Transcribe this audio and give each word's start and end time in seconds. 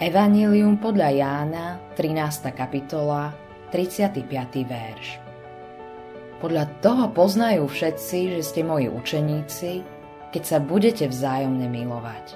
Evangelium 0.00 0.80
podľa 0.80 1.12
Jána, 1.12 1.76
13. 1.92 2.56
kapitola, 2.56 3.36
35. 3.68 4.24
verš. 4.64 5.20
Podľa 6.40 6.64
toho 6.80 7.12
poznajú 7.12 7.68
všetci, 7.68 8.32
že 8.32 8.40
ste 8.40 8.60
moji 8.64 8.88
učeníci, 8.88 9.84
keď 10.32 10.42
sa 10.48 10.56
budete 10.56 11.04
vzájomne 11.04 11.68
milovať. 11.68 12.32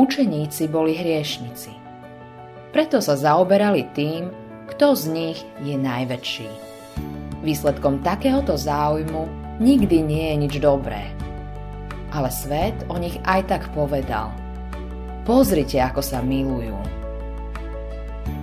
Učeníci 0.00 0.72
boli 0.72 0.96
hriešnici. 0.96 1.76
Preto 2.72 3.04
sa 3.04 3.20
zaoberali 3.20 3.84
tým, 3.92 4.32
kto 4.72 4.96
z 4.96 5.04
nich 5.12 5.38
je 5.60 5.76
najväčší. 5.76 6.48
Výsledkom 7.44 8.00
takéhoto 8.00 8.56
záujmu 8.56 9.28
nikdy 9.60 10.00
nie 10.00 10.32
je 10.32 10.36
nič 10.48 10.54
dobré. 10.64 11.12
Ale 12.08 12.32
svet 12.32 12.88
o 12.88 12.96
nich 12.96 13.20
aj 13.28 13.52
tak 13.52 13.68
povedal– 13.76 14.32
Pozrite, 15.30 15.78
ako 15.78 16.02
sa 16.02 16.26
milujú. 16.26 16.74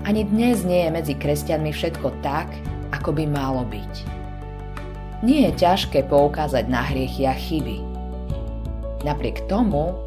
Ani 0.07 0.23
dnes 0.23 0.63
nie 0.63 0.87
je 0.87 0.95
medzi 0.95 1.13
kresťanmi 1.19 1.75
všetko 1.75 2.15
tak, 2.23 2.47
ako 2.95 3.11
by 3.11 3.27
malo 3.27 3.67
byť. 3.67 3.93
Nie 5.19 5.51
je 5.51 5.67
ťažké 5.67 6.07
poukázať 6.07 6.71
na 6.71 6.87
hriechy 6.87 7.27
a 7.27 7.35
chyby. 7.35 7.83
Napriek 9.03 9.43
tomu 9.51 9.99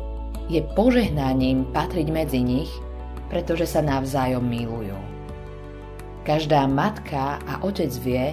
je 0.48 0.65
požehnaním 0.73 1.69
patriť 1.69 2.09
medzi 2.09 2.41
nich, 2.41 2.73
pretože 3.29 3.69
sa 3.69 3.85
navzájom 3.85 4.41
milujú. 4.41 4.97
Každá 6.24 6.65
matka 6.65 7.45
a 7.45 7.60
otec 7.60 7.93
vie, 8.01 8.33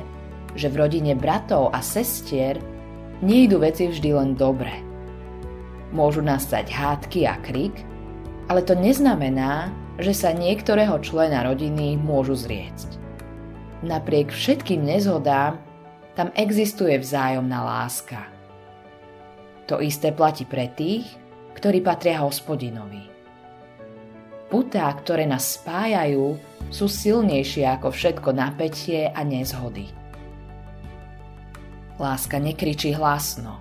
že 0.56 0.72
v 0.72 0.88
rodine 0.88 1.20
bratov 1.20 1.76
a 1.76 1.84
sestier 1.84 2.64
nejdu 3.20 3.60
veci 3.60 3.92
vždy 3.92 4.10
len 4.16 4.40
dobre. 4.40 4.72
Môžu 5.92 6.24
nastať 6.24 6.72
hádky 6.72 7.28
a 7.28 7.36
krik, 7.44 7.84
ale 8.48 8.64
to 8.64 8.74
neznamená, 8.76 9.72
že 10.00 10.16
sa 10.16 10.32
niektorého 10.32 10.96
člena 11.04 11.44
rodiny 11.44 12.00
môžu 12.00 12.40
zriecť. 12.40 12.96
Napriek 13.84 14.32
všetkým 14.32 14.82
nezhodám, 14.82 15.60
tam 16.18 16.34
existuje 16.34 16.98
vzájomná 16.98 17.62
láska. 17.62 18.26
To 19.70 19.84
isté 19.84 20.10
platí 20.16 20.48
pre 20.48 20.72
tých, 20.72 21.06
ktorí 21.54 21.84
patria 21.84 22.24
hospodinovi. 22.24 23.06
Putá, 24.48 24.88
ktoré 24.96 25.28
nás 25.28 25.60
spájajú, 25.60 26.40
sú 26.72 26.88
silnejšie 26.88 27.68
ako 27.68 27.92
všetko 27.92 28.32
napätie 28.32 29.12
a 29.12 29.22
nezhody. 29.28 29.92
Láska 32.00 32.40
nekričí 32.40 32.96
hlasno. 32.96 33.60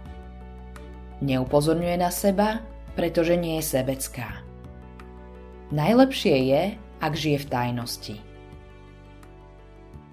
Neupozorňuje 1.24 1.96
na 1.98 2.12
seba, 2.12 2.62
pretože 2.94 3.34
nie 3.34 3.58
je 3.58 3.64
sebecká. 3.80 4.45
Najlepšie 5.66 6.36
je, 6.46 6.62
ak 7.02 7.12
žije 7.18 7.42
v 7.42 7.50
tajnosti. 7.50 8.16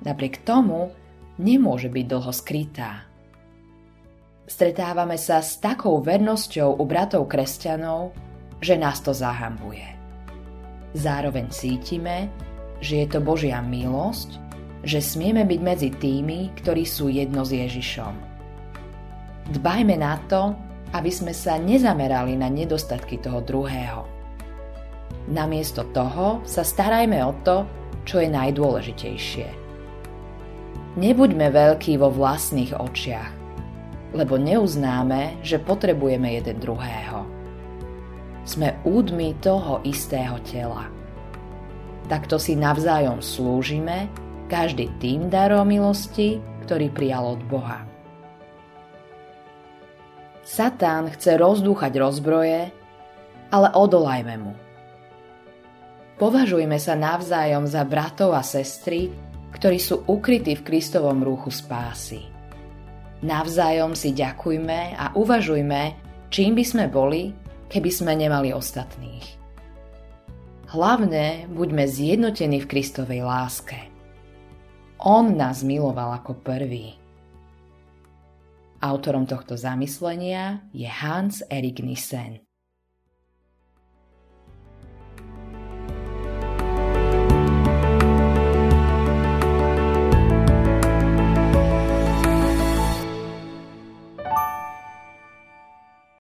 Napriek 0.02 0.42
tomu 0.42 0.90
nemôže 1.38 1.94
byť 1.94 2.06
dlho 2.10 2.32
skrytá. 2.34 3.06
Stretávame 4.50 5.16
sa 5.22 5.46
s 5.46 5.62
takou 5.62 6.02
vernosťou 6.02 6.82
u 6.82 6.84
bratov 6.90 7.30
kresťanov, 7.30 8.18
že 8.66 8.82
nás 8.82 8.98
to 9.06 9.14
zahambuje. 9.14 9.86
Zároveň 10.98 11.54
cítime, 11.54 12.34
že 12.82 13.06
je 13.06 13.08
to 13.14 13.20
Božia 13.22 13.62
milosť, 13.62 14.42
že 14.82 15.06
smieme 15.06 15.46
byť 15.46 15.60
medzi 15.62 15.90
tými, 15.94 16.50
ktorí 16.58 16.82
sú 16.82 17.14
jedno 17.14 17.46
s 17.46 17.54
Ježišom. 17.54 18.14
Dbajme 19.54 19.96
na 20.02 20.18
to, 20.26 20.58
aby 20.98 21.14
sme 21.14 21.32
sa 21.32 21.62
nezamerali 21.62 22.34
na 22.34 22.50
nedostatky 22.50 23.22
toho 23.22 23.40
druhého 23.46 24.13
Namiesto 25.32 25.88
toho 25.96 26.44
sa 26.44 26.68
starajme 26.68 27.20
o 27.24 27.32
to, 27.48 27.64
čo 28.04 28.20
je 28.20 28.28
najdôležitejšie. 28.28 29.48
Nebuďme 31.00 31.48
veľkí 31.50 31.96
vo 31.98 32.12
vlastných 32.12 32.76
očiach, 32.76 33.32
lebo 34.14 34.36
neuznáme, 34.36 35.40
že 35.42 35.64
potrebujeme 35.64 36.38
jeden 36.38 36.60
druhého. 36.60 37.24
Sme 38.44 38.76
údmi 38.84 39.34
toho 39.40 39.80
istého 39.88 40.38
tela. 40.44 40.92
Takto 42.12 42.36
si 42.36 42.60
navzájom 42.60 43.24
slúžime, 43.24 44.12
každý 44.52 44.92
tým 45.00 45.32
darom 45.32 45.72
milosti, 45.72 46.44
ktorý 46.68 46.92
prijal 46.92 47.40
od 47.40 47.42
Boha. 47.48 47.88
Satán 50.44 51.08
chce 51.08 51.40
rozdúchať 51.40 51.96
rozbroje, 51.96 52.68
ale 53.50 53.68
odolajme 53.72 54.36
mu. 54.36 54.54
Považujme 56.14 56.78
sa 56.78 56.94
navzájom 56.94 57.66
za 57.66 57.82
bratov 57.84 58.38
a 58.38 58.46
sestry, 58.46 59.10
ktorí 59.54 59.82
sú 59.82 60.06
ukrytí 60.06 60.54
v 60.58 60.66
Kristovom 60.66 61.26
rúchu 61.26 61.50
spásy. 61.50 62.22
Navzájom 63.24 63.96
si 63.96 64.12
ďakujme 64.14 65.00
a 65.00 65.16
uvažujme, 65.16 65.82
čím 66.28 66.54
by 66.60 66.66
sme 66.66 66.86
boli, 66.92 67.32
keby 67.72 67.90
sme 67.90 68.14
nemali 68.14 68.52
ostatných. 68.52 69.26
Hlavne 70.74 71.50
buďme 71.54 71.86
zjednotení 71.86 72.66
v 72.66 72.70
Kristovej 72.70 73.22
láske. 73.22 73.78
On 75.06 75.34
nás 75.34 75.62
miloval 75.62 76.18
ako 76.18 76.42
prvý. 76.42 76.98
Autorom 78.84 79.24
tohto 79.24 79.56
zamyslenia 79.56 80.68
je 80.76 80.90
Hans 80.90 81.46
Erik 81.48 81.80
Nissen. 81.80 82.44